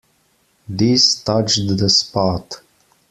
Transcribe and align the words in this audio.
This 0.67 1.21
touched 1.21 1.77
the 1.77 1.87
spot. 1.87 2.61